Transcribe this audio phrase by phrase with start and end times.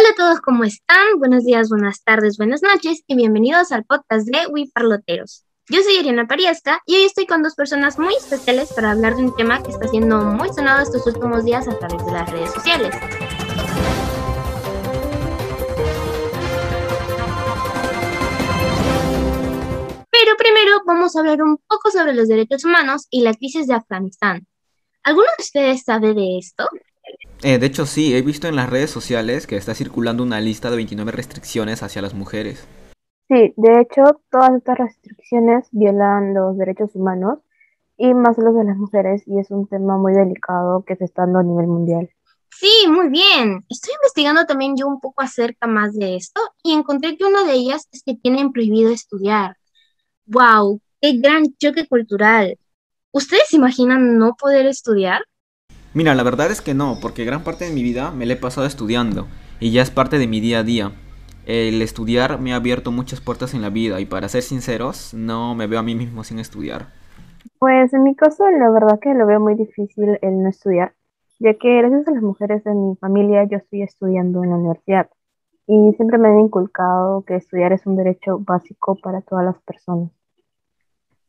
[0.00, 1.18] Hola a todos, ¿cómo están?
[1.18, 5.44] Buenos días, buenas tardes, buenas noches y bienvenidos al podcast de We Parloteros.
[5.68, 9.24] Yo soy Ariana Pariasca y hoy estoy con dos personas muy especiales para hablar de
[9.24, 12.50] un tema que está siendo muy sonado estos últimos días a través de las redes
[12.50, 12.94] sociales.
[20.10, 23.74] Pero primero vamos a hablar un poco sobre los derechos humanos y la crisis de
[23.74, 24.46] Afganistán.
[25.02, 26.66] ¿Alguno de ustedes sabe de esto?
[27.42, 30.70] Eh, de hecho, sí, he visto en las redes sociales que está circulando una lista
[30.70, 32.66] de 29 restricciones hacia las mujeres.
[33.28, 37.38] Sí, de hecho, todas estas restricciones violan los derechos humanos
[37.96, 41.22] y más los de las mujeres y es un tema muy delicado que se está
[41.22, 42.10] dando a nivel mundial.
[42.50, 43.64] Sí, muy bien.
[43.68, 47.52] Estoy investigando también yo un poco acerca más de esto y encontré que una de
[47.52, 49.56] ellas es que tienen prohibido estudiar.
[50.26, 50.80] ¡Wow!
[51.00, 52.58] ¡Qué gran choque cultural!
[53.12, 55.22] ¿Ustedes imaginan no poder estudiar?
[55.92, 58.36] Mira, la verdad es que no, porque gran parte de mi vida me la he
[58.36, 59.26] pasado estudiando
[59.58, 60.92] y ya es parte de mi día a día.
[61.46, 65.56] El estudiar me ha abierto muchas puertas en la vida y para ser sinceros, no
[65.56, 66.86] me veo a mí mismo sin estudiar.
[67.58, 70.94] Pues en mi caso, la verdad que lo veo muy difícil el no estudiar,
[71.40, 75.10] ya que gracias a las mujeres de mi familia yo estoy estudiando en la universidad
[75.66, 80.19] y siempre me han inculcado que estudiar es un derecho básico para todas las personas.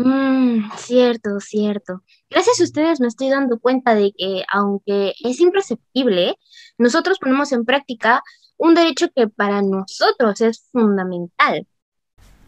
[0.00, 2.04] Mm, cierto, cierto.
[2.30, 6.36] Gracias a ustedes me estoy dando cuenta de que, aunque es imperceptible,
[6.78, 8.22] nosotros ponemos en práctica
[8.58, 11.66] un derecho que para nosotros es fundamental.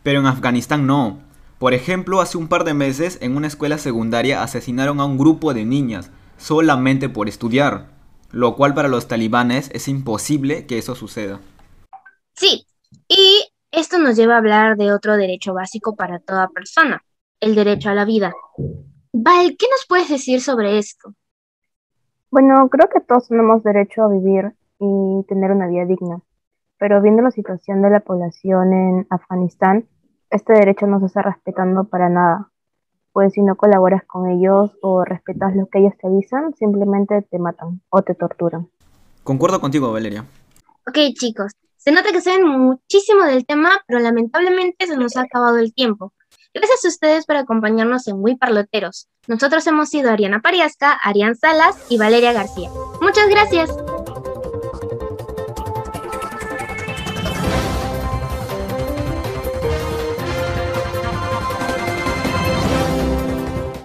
[0.05, 1.19] Pero en Afganistán no.
[1.59, 5.53] Por ejemplo, hace un par de meses en una escuela secundaria asesinaron a un grupo
[5.53, 7.89] de niñas solamente por estudiar,
[8.31, 11.41] lo cual para los talibanes es imposible que eso suceda.
[12.37, 12.65] Sí,
[13.09, 17.03] y esto nos lleva a hablar de otro derecho básico para toda persona,
[17.41, 18.33] el derecho a la vida.
[19.13, 21.15] Val, ¿qué nos puedes decir sobre esto?
[22.31, 26.21] Bueno, creo que todos tenemos derecho a vivir y tener una vida digna,
[26.79, 29.89] pero viendo la situación de la población en Afganistán,
[30.31, 32.51] este derecho no se está respetando para nada,
[33.13, 37.39] pues si no colaboras con ellos o respetas lo que ellos te avisan, simplemente te
[37.39, 38.69] matan o te torturan.
[39.25, 40.25] Concuerdo contigo, Valeria.
[40.87, 45.59] Ok, chicos, se nota que saben muchísimo del tema, pero lamentablemente se nos ha acabado
[45.59, 46.13] el tiempo.
[46.53, 49.09] Gracias a ustedes por acompañarnos en Muy Parloteros.
[49.29, 52.71] Nosotros hemos sido Ariana Pariasca, Arián Salas y Valeria García.
[53.01, 53.71] Muchas gracias.